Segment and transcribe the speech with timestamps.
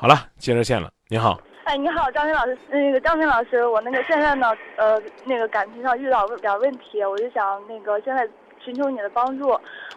[0.00, 0.88] 好了，接热线了。
[1.08, 8.24] 你好，哎，你好，张明老师，那个张明老师，我那个现在呢，呃，那个感情上遇到点问题，我就想那个现在
[8.60, 9.48] 寻求你的帮助。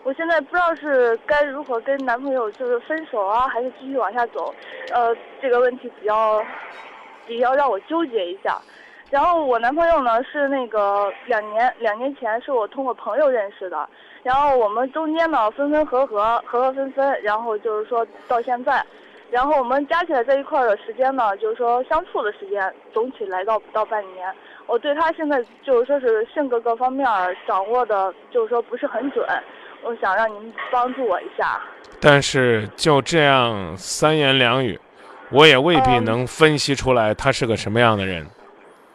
[0.02, 4.52] 我现在不知道是该如何跟男朋友就是分手啊，还是继续往下走，
[4.92, 6.44] 呃，这个问题比较
[7.28, 8.60] 比较让我纠结一下。
[9.12, 13.88] 然后我男朋友呢是那个两年两年前是我通过朋友认识的，
[14.24, 18.84] 然后我们中间呢分分合合，合合分分，然后就是说到现在。
[19.32, 24.32] 然后我们加起来在一块儿的时间呢，就是说相处的时间总体来到不到半年。
[24.68, 27.08] 我对他现在就是说是性格各方面
[27.48, 29.26] 掌握的，就是说不是很准。
[29.84, 31.60] 我想让您帮助我一下。
[32.02, 34.78] 但是就这样三言两语，
[35.32, 38.28] 我也未必能分析出来他是个什么样的人。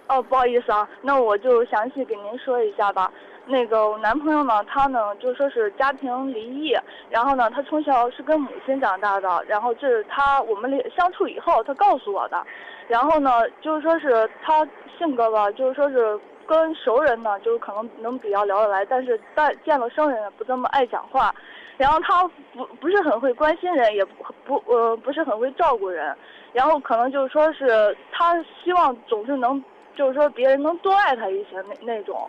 [0.08, 3.10] 哦，不好意思啊，那我就详细给您说一下吧。
[3.48, 6.76] 那个我男朋友呢，他呢就说是家庭离异，
[7.08, 12.44] 然后呢他从小是跟母亲长大的，然后这是他我们相处以后他告诉我的，
[12.88, 14.66] 然后呢就是说是他
[14.98, 21.32] 性格吧，就是说是跟熟人呢就是可能能比较聊得来，但是但见了生人不这么爱讲话，
[21.76, 26.12] 然后他不不是很会关心人，也不不呃不是很会照顾人，
[26.52, 29.62] 然后可能就是说是他希望总是能
[29.94, 32.28] 就是说别人能多爱他一些那那种。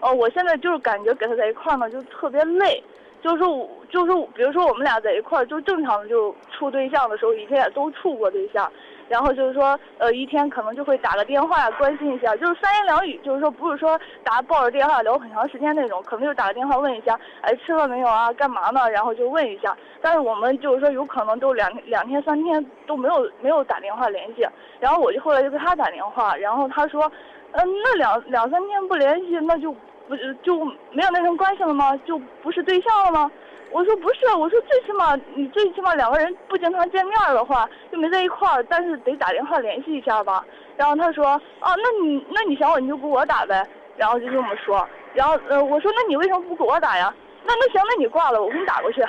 [0.00, 2.82] 哦，我现在就是感觉跟他在一块儿呢，就特别累，
[3.22, 8.70] 就是我，就是比如说我们俩在一块儿，就正常的就处对象的时候，以前也都处过对象，
[9.08, 18.32] 然后就是说，呃，一天可能就会打个电话关心一下，就是三言两语，就是说不是说打抱着电话聊很长时间那种，可能就打个电话问一下，哎，吃了没有啊？
[18.32, 18.90] 干嘛呢？
[18.90, 19.76] 然后就问一下。
[20.00, 24.46] 但是我们就是说有可能都两两天三天都没有没有打电话联系，
[24.80, 27.10] 然后我就后来就给他打电话，然后他说。
[27.52, 29.72] 嗯，那两两三天不联系，那就
[30.06, 31.98] 不就没有那层关系了吗？
[32.04, 33.30] 就不是对象了吗？
[33.76, 40.42] 我说不是，我说最起码你最起码两个人不经常见面的话，就没在一块儿，但是得打电话联系一下吧。
[40.78, 43.62] 然后他说啊，那你那你想我你就给我打呗。
[43.98, 44.88] 然后就这么说。
[45.12, 47.12] 然后呃，我说那你为什么不给我打呀？
[47.44, 49.04] 那那行，那你挂了，我给你打过去。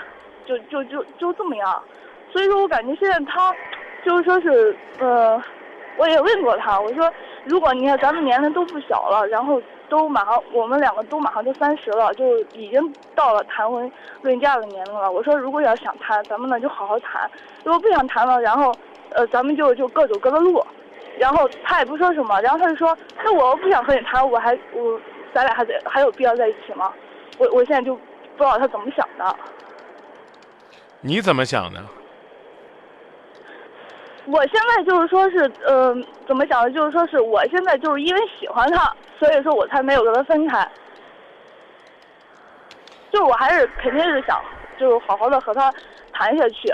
[0.46, 1.82] 就就就就这么样。
[2.34, 3.56] 所以说我感觉现在他
[4.06, 5.42] 就是说是呃。
[6.00, 7.12] 我也问过他，我说，
[7.46, 15.12] 如果你看咱们年龄都不小了，然后都马上，我们两个都马上就三十了，就已经到了谈婚论嫁的年龄了。
[15.12, 17.30] 我说，如果要想谈，咱们呢就好好谈；
[17.64, 18.74] 如果不想谈了，然后，
[19.12, 20.66] 呃，咱们就就各走各的路。
[21.20, 25.00] 然后他也不说什么，然后他就说，那我不想和你谈，我还我
[25.34, 26.94] 咱俩还得还有必要在一起吗？
[27.40, 28.02] 我我现在就不
[28.38, 29.36] 知道他怎么想的。
[31.02, 31.84] 你怎么想的？
[34.26, 36.70] 我现在就是说是，嗯，怎么想的？
[36.70, 40.68] 就是说是我现在就是因为喜欢他，所以说我才没有跟他分开。
[43.12, 44.42] 就我还是肯定是想，
[44.80, 45.74] 就是好好的和他
[46.14, 46.74] 谈下去。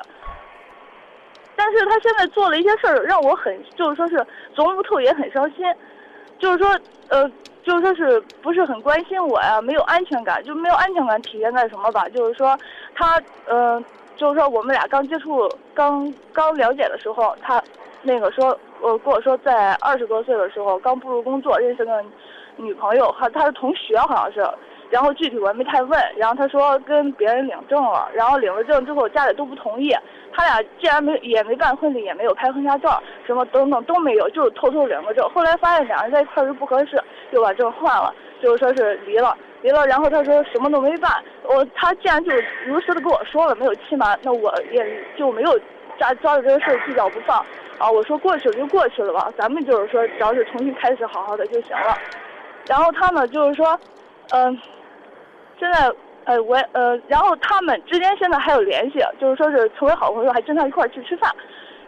[1.55, 4.15] 但是他现在做了一些事儿，让我很就是说是
[4.55, 5.65] 琢磨不透，也很伤心。
[6.39, 6.77] 就是说，
[7.09, 7.29] 呃，
[7.63, 9.61] 就是说是不是很关心我呀？
[9.61, 12.09] 没有安全感，就没有安全感体现在什么吧？
[12.09, 12.57] 就是说，
[12.95, 13.83] 他，嗯。
[14.15, 17.61] 就是说，我们俩刚接触、刚刚了解的时候，他
[18.03, 22.05] 那个说，呃，跟我说，在二十多岁的时候，刚步入工作，认识个
[22.57, 24.47] 女朋友，和他的同学好像是，
[24.89, 25.99] 然后具体我也没太问。
[26.15, 29.95] 然后他说跟别人领证了，然后领了证之后，家里都不同意。
[30.35, 35.29] 他俩既然没也没办婚礼，也没有拍婚纱照，什么等等都没有，就是偷偷领个证。
[35.29, 39.37] 后来发现两人在一块儿就不合适，就把证换了，就是说是离了。
[39.61, 41.09] 离了，然后他说什么都没办。
[41.43, 42.31] 我他既然就
[42.65, 45.57] 如实的跟我说了没有欺瞒，那我也就没有
[45.97, 47.37] 抓抓着这个事儿计较不放。
[47.77, 51.97] 啊，我说过去了就过去了吧，咱们就是说只要是重新开始好好的就行了。
[52.67, 53.79] 然后他呢就是说，
[54.29, 54.57] 嗯，
[55.59, 55.91] 现在
[56.25, 61.31] 呃我呃，然后他们之间现在还有联系，就是说是成为好朋友，还经常一块儿去吃饭。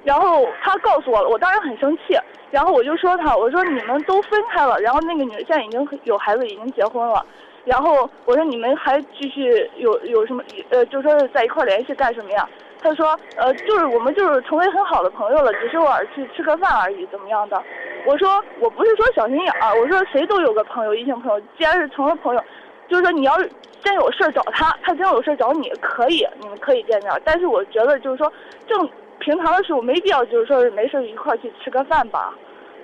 [0.03, 2.15] 然后他告诉我了，我当时很生气。
[2.51, 7.25] 然后我就说他，我说你们都分开了，然后那个女的现在已经有孩子，已经结婚了。
[7.65, 12.47] 然后我说你们还继续有有什么呃，就说是在一块儿联系干什么呀？
[12.81, 17.61] 他说呃，就是我们就是成为很好的朋友了，只是偶尔去吃个饭而已，怎么样的？
[18.05, 22.43] 我说我不是说小心眼儿，我说谁都有个朋友，异性朋友，既然是成了朋友，
[22.87, 23.37] 就是说你要
[23.83, 27.21] 真有事儿找他，他真有事儿找你，可以，你们可以见面。
[27.25, 28.31] 但是我觉得就是说
[28.67, 32.33] 正平常的时候没必要，就是说是没事儿一块儿去吃个饭吧。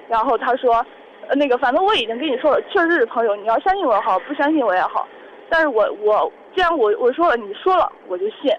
[0.07, 0.85] 然后他说。
[1.33, 3.33] 那个，反正我已经跟你说了，确实是朋友。
[3.37, 5.07] 你要相信我好，不相信我也好。
[5.49, 8.51] 但是我我既然我我说了，你说了我就信。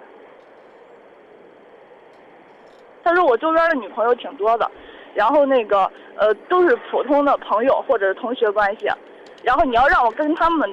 [3.04, 4.70] 他说我周边的女朋友挺多的，
[5.14, 8.88] 然后那个呃都是普通的朋友或者是同学关系。
[9.42, 10.72] 然后你要让我跟他们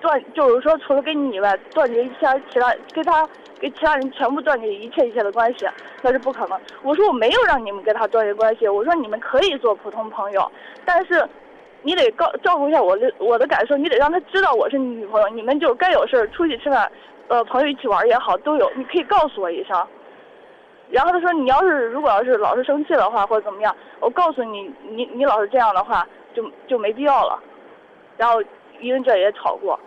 [0.00, 3.26] 断，就是说除了跟你以外断绝一下其他跟他
[3.58, 5.66] 跟其他人全部断绝一切一切的关系，
[6.02, 6.60] 那是不可能。
[6.82, 10.50] 我说我没有让你们跟他断绝关系，我说你们可以做普通朋友，
[10.84, 11.26] 但是
[11.82, 16.90] 你得告照顾一下我的我的感受，你得让他知道我是你女朋友，你们就该有事儿出去吃饭，
[17.28, 19.86] 呃，朋友一起玩也好，都有，你可以告诉我一声。
[20.92, 27.42] 然后他说：“你要是如果要是老是生气的话，或者怎么样，我告诉你，你你老是这样的话，就就没必要了。”
[28.18, 28.42] 然后
[28.78, 29.80] 因为这也吵过。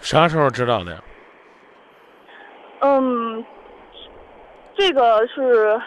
[0.00, 0.98] 啥时候知道的呀？
[2.80, 3.44] 嗯，
[4.76, 5.80] 这个是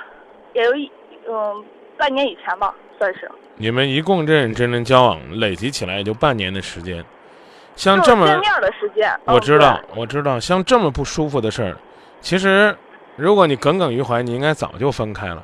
[0.54, 0.90] 也有一
[1.28, 1.66] 嗯
[1.98, 3.30] 半年以前吧，算是。
[3.58, 7.04] 你们一共认认真真交往，累积起来也就半年的时间。
[7.76, 9.10] 像这么见面的时间。
[9.26, 11.78] 嗯我知道，我知道，像这么不舒服的事儿，
[12.22, 12.76] 其实
[13.18, 15.44] 如果你耿耿于怀，你应该早就分开了，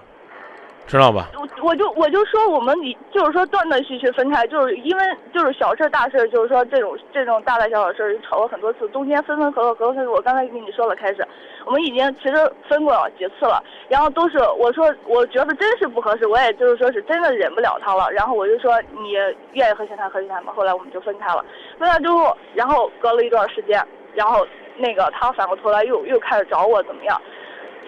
[0.86, 1.30] 知道吧？
[1.34, 5.04] 我我就我就说我们你就是说断断续续分开，就是因为
[5.34, 11.28] 就是小事大事，就是说这种这种大大小小事儿吵过很多次，中间分分合合合合分，我刚才跟你说了，开始
[11.66, 12.36] 我们已经其实
[12.70, 19.14] 分过几次了，然后都是我说我觉得真是不合适，我也就是说是真的忍不了他了，然后我就说你
[19.54, 21.44] 愿意和谐谈和谐谈吧，后来我们就分开了，
[21.80, 23.84] 分开之后，然后隔了一段时间，
[24.14, 24.46] 然后
[24.78, 27.20] 那个他反过头来又又开始找我怎么样，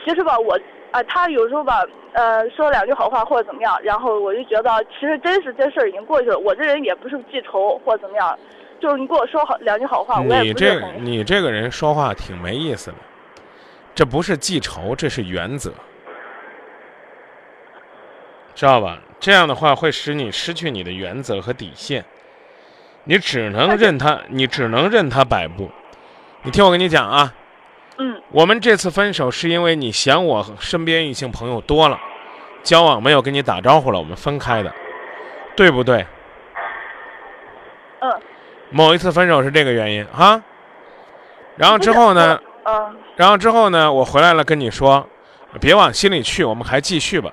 [0.05, 0.57] 其实吧我。
[0.91, 6.39] 啊，他有时候吧，呃，说两句好话或者怎么样，然后我就觉得，其实真是这事儿已经过去了。
[6.39, 8.39] 我这人也不是记仇或者怎么样，
[8.79, 12.97] 就是你跟我说好两句好话，我你也不是这你这个人说话挺没意思的，
[13.93, 15.73] 这不是记仇，这是原则，
[18.53, 18.97] 知道吧？
[19.19, 22.05] 这样的话会使你失去你的原则和底线，
[23.03, 25.69] 你只能任他，你只能任他摆布。
[26.43, 27.33] 你听我跟你讲啊，
[27.97, 31.99] 嗯，我们这次分手是因为你嫌我身边异性朋友多了，
[32.63, 34.73] 交往没有跟你打招呼了，我们分开的，
[35.55, 36.05] 对不对？
[37.99, 38.11] 嗯。
[38.71, 40.41] 某一次分手是这个原因哈。
[41.55, 42.39] 然后之后呢？
[42.65, 43.93] 嗯然后之后呢？
[43.93, 45.07] 我回来了跟你说，
[45.61, 47.31] 别往心里去，我们还继续吧。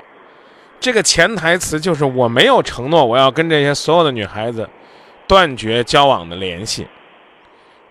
[0.79, 4.69] 这个潜台词就是我没有承诺我要跟这些所有的女孩子
[5.27, 6.87] 断绝交往的联系，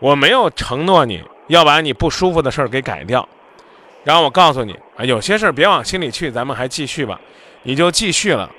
[0.02, 3.26] 我没有承诺你要把你不舒服的事儿给改掉。
[4.04, 7.22] 然后我告诉你啊，有些事儿别往心里去，咱们还继续吧，
[7.64, 8.50] 你就继续了，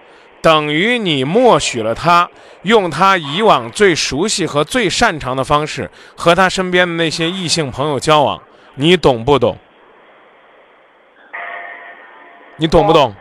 [0.41, 2.31] 等于你默许了他
[2.63, 8.41] 用他以往最熟悉和最擅长的方式和他身边的那些异性朋友交往，
[8.77, 9.59] 你懂不懂？
[12.57, 13.13] 你懂不懂？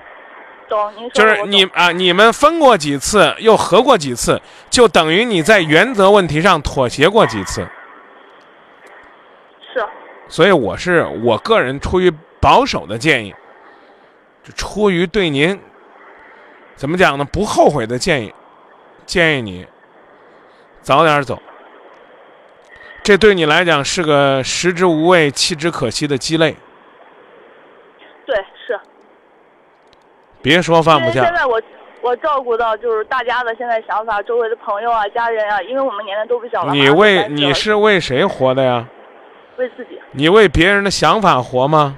[0.69, 4.39] 懂，您说就是你啊，你们分过几次，又合过几次，
[4.69, 7.67] 就等于你在原则问题上妥协过几次。
[10.31, 13.35] 是所以我是我个人出于保守的建议，
[14.41, 15.59] 就出于对您
[16.75, 18.33] 怎么讲呢不后悔的建议，
[19.05, 19.67] 建议你
[20.81, 21.37] 早点走。
[23.03, 26.55] 这对你来讲是个食之无味、弃之可惜的鸡肋，
[28.25, 28.35] 对
[28.65, 28.79] 是。
[30.41, 31.21] 别说放不下。
[31.21, 31.61] 为现在我
[32.01, 36.73] 我照顾到就是大家的现在想法，周围的朋友啊、家人啊，因为我们年龄都不小了。
[36.73, 38.87] 你为你是为谁活的呀？
[39.57, 41.97] 为自己，你为别人的想法活吗？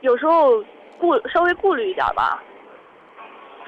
[0.00, 0.62] 有时候
[0.98, 2.42] 顾稍微顾虑一点吧。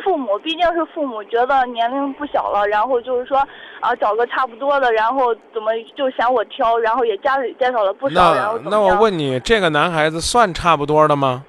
[0.02, 3.36] 父母毕竟是父母，觉得年龄不小了，然后就是说
[3.80, 11.44] 啊，找个差不多的，然后怎么就嫌我挑，然后也家里介绍了不少，那我问你，这个男孩子算差不多的吗？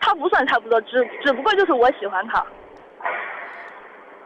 [0.00, 2.42] 他不算差不多，只只不过就是我喜欢他。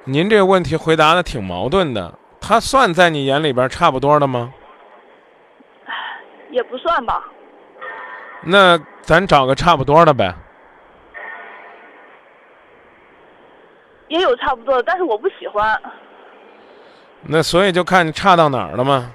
[0.05, 2.19] 您这个问题回答的挺矛盾的。
[2.41, 4.53] 他算在你眼里边差不多的吗？
[6.51, 7.23] 也不算吧，
[8.43, 10.35] 那咱找个差不多的呗。
[14.09, 15.79] 也有差不多的，但是我不喜欢。
[17.21, 19.13] 那所以就看你差到哪儿了嘛。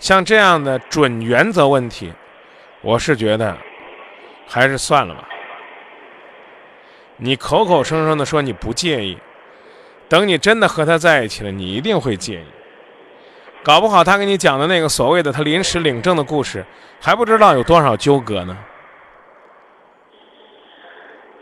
[0.00, 2.12] 像这样的准原则问题，
[2.80, 3.56] 我是觉得
[4.48, 5.28] 还是算了吧。
[7.18, 9.16] 你口口声声的说你不介意，
[10.08, 12.44] 等你真的和他在一起了，你一定会介意。
[13.62, 16.64] 搞不好他给你讲的那个所谓的他临时领证的故事，
[17.00, 18.56] 还不知道有多少纠葛呢。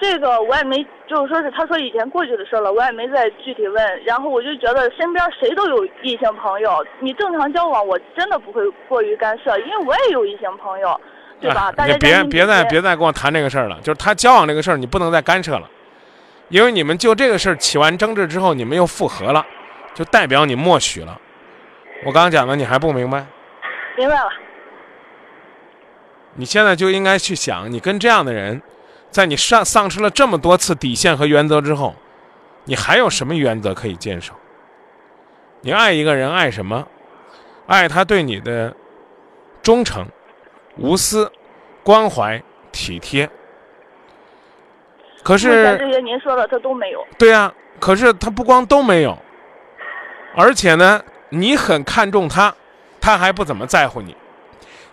[0.00, 4.04] 这个我也没，就是说是他说以前过去的事了，我也没再具体问。
[4.04, 11.00] 然后我就觉得身边谁都有异性朋友，你正常交往，我真的不会过于干涉，因为我也有异性朋友，
[11.40, 11.68] 对吧？
[11.68, 15.70] 哎大家你别别再别再跟我谈这个事儿了，就是他交往这个事儿，你不能再干涉了，
[16.52, 19.44] 因为你们就这个事儿起完争执之后，你们又复合了，
[19.94, 21.18] 就代表你默许了。
[22.04, 23.24] 我刚刚讲的你还不明白？
[23.96, 24.28] 明白了。
[26.34, 28.60] 你现在就应该去想，你跟这样的人，
[29.10, 31.94] 在你丧丧失了这么多次底线和原则之后，
[32.64, 34.34] 你还有什么原则可以坚守？
[35.62, 36.86] 你爱一个人爱什么？
[37.66, 38.76] 爱他对你的
[39.62, 40.06] 忠诚、
[40.76, 41.32] 无私、
[41.82, 43.30] 关怀、体贴。
[45.22, 47.06] 可是，这些您说的他都没有。
[47.16, 49.16] 对呀、可是他不光都没有，
[50.34, 52.54] 而且呢，你很看重他，
[53.00, 54.16] 他还不怎么在乎你，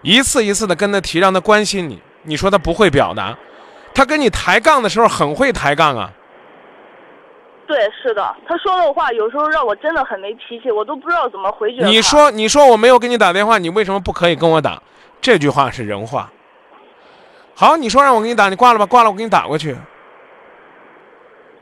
[0.01, 2.01] 一次一次的跟他提，让他关心你。
[2.23, 3.35] 你说他不会表达，
[3.93, 6.11] 他跟你抬杠的时候很会抬杠啊。
[7.65, 11.87] 对，是的，他说的话有时候让我真的很没脾气，我都不知道怎么回绝他。
[11.87, 14.81] 你说，你说我没有给你打电话，你为什么不可以跟我打？
[15.21, 16.29] 这句话是人话。
[17.55, 19.75] 好，你说让我给你打，你挂了吧，挂了，我给你打过去。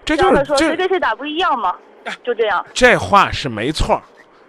[0.08, 1.76] 这就是说谁这跟谁打不一样嘛，
[2.24, 2.66] 就这样。
[2.74, 4.02] 这话是没错，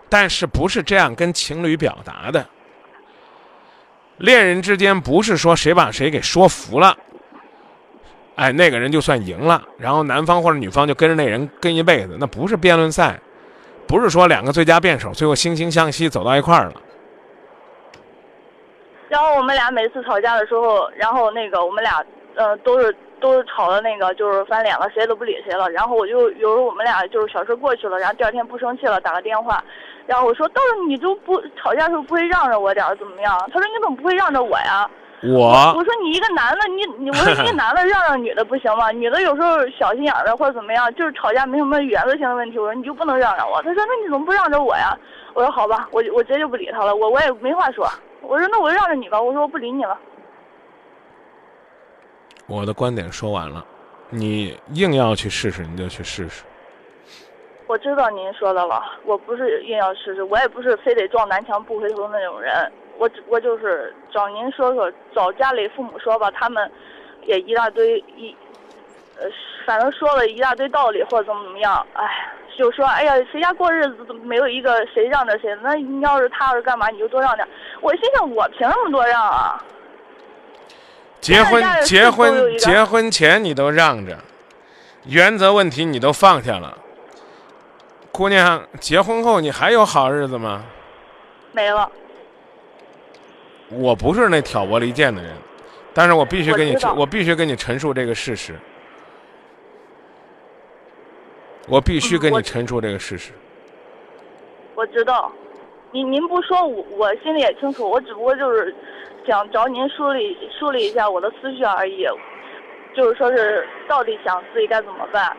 [0.09, 2.47] 但是不是这样跟情侣表达的？
[4.19, 6.97] 恋人之间不是说谁把谁给说服了，
[8.37, 13.19] 哎，那个人就算赢了，然后男方或者女方就跟着那人跟一辈子，那不是辩论赛，
[13.89, 16.75] 不是说两个最佳辩手最后惺惺相惜走到一块儿了。
[19.09, 22.05] 然后我们俩每次吵架的时候，然后那个我们俩
[22.37, 25.69] 呃都是都是吵的那个就是翻脸了，谁都不理谁了。
[25.71, 29.63] 然后我就有时候我们俩就是小事过去了，然后第二天不生气了，打个电话，
[30.07, 33.39] 然后我说到时候你就不吵架的时候不会让着我点儿怎么样？
[33.53, 34.89] 他说你怎么不会让着我呀？
[35.21, 38.93] 我我说你一个男的，你你我说一个男的让让女的不行吗？
[38.93, 42.59] 女的有时候小心眼儿的或者怎么样，就是吵架没什么原则性的问题。
[42.59, 43.61] 我说你就不能让让我？
[43.63, 44.97] 他说那你怎么不让着我呀？
[45.35, 47.85] 我说好吧，我我直接就不理他了，我我也没话说。
[48.23, 49.99] 我说那我就让着你吧，我说我不理你了。
[52.49, 53.63] 我的观点说完了，
[54.09, 56.43] 你硬要去试试，你就去试试。
[57.67, 66.71] 我知道您说的了，我不是硬要试试，我也不是非得撞南墙不回头的那种人，我只我就是找您说说，找家里父母说吧，他们
[67.25, 68.35] 也一大堆一，
[69.19, 69.27] 呃，
[69.67, 75.55] 反正说了一大堆道理或者怎么怎么样，哎，就说哎呀，谁家过日子怎么没有一个谁让着谁？
[75.63, 77.47] 那你要是他要是干嘛，你就多让点。
[77.83, 79.63] 我心想，我凭什么多让啊？
[81.29, 84.17] 结婚结婚结婚前你都让着，
[85.05, 86.75] 原则问题你都放下了。
[88.11, 90.65] 姑娘，结婚后你还有好日子吗？
[91.53, 91.93] 没了，
[93.69, 95.37] 我不是那挑拨离间的人，
[95.93, 98.59] 但是我必须跟你我我必须跟你陈述这个事实。
[101.67, 103.33] 我必须跟你陈述这个事实。
[104.75, 105.31] 我知道，
[105.91, 108.75] 您您不说我我心里也清楚，我只不过就是
[109.27, 112.07] 想找您梳理梳理一下我的思绪而已，
[112.95, 115.35] 就是说是到底想自己该怎么办。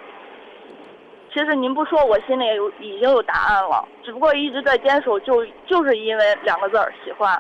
[1.32, 7.40] 其实您不说，我心里也有已经有答案了，只不过一直在坚守，就就是因为两个字儿喜欢。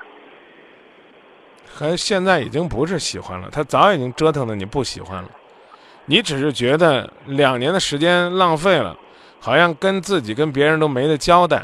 [1.67, 5.29] 还现在已经不是喜欢了，他早已经折腾的你不喜欢了，
[6.05, 8.95] 你只是觉得两年的时间浪费了，
[9.39, 11.63] 好像跟自己跟别人都没得交代。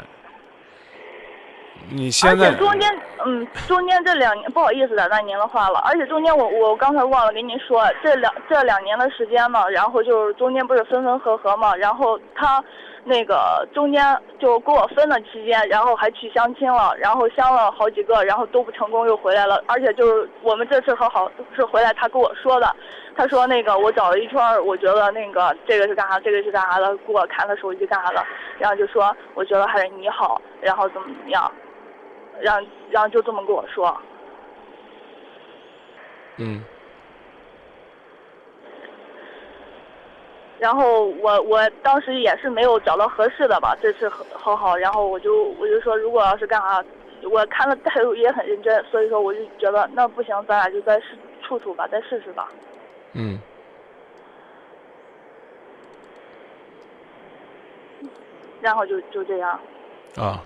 [1.90, 12.62] 你现在且中间，嗯，中间这两年不好意思打断您的话了，而且中间我我刚才忘了跟您说，这两这两年的时间嘛，然后就是中间不是分分合合嘛，然后他
[13.04, 14.02] 那个中间
[14.40, 22.74] 就跟我分的期间，然后还去相亲了，然后相了好几个，然后都不成功又回来了，而且就是我们这次和好是回来他跟我说的，
[23.16, 28.24] 他说那个我找了一圈，我觉得那个这个是干啥，这个是干啥的，给我看他手机干啥的，
[28.58, 31.50] 然后就说我觉得还是你好，然后怎么怎么样。
[32.40, 33.96] 然后然后就这么跟我说，
[36.36, 36.62] 嗯，
[40.58, 46.84] 然后我我当时也是没有找到合适的吧，这次和和好，然后我就我就说，如果要是干啥，
[47.30, 52.48] 我看了态度也很认真，所以说我就觉得那不行，咱俩就再试处处吧，再试试吧。
[53.12, 53.38] 嗯，
[58.60, 59.58] 然后就就这样，
[60.16, 60.42] 啊，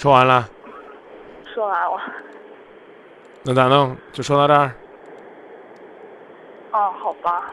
[0.00, 0.48] 说完了，
[1.54, 2.00] 说完了。
[3.42, 3.94] 那咋弄？
[4.12, 4.72] 就说到这儿，
[6.72, 7.52] 哦，好吧，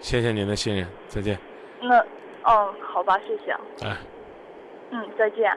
[0.00, 1.38] 谢谢您的信任，再见。
[1.80, 2.00] 那
[2.42, 3.52] 嗯，好吧，谢谢。
[3.86, 3.96] 哎。
[4.90, 5.56] 嗯，再见。